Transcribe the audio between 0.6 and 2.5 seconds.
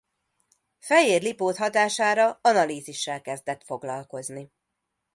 Fejér Lipót hatására